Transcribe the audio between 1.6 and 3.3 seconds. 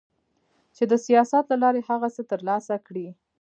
لارې هغه څه ترلاسه کړي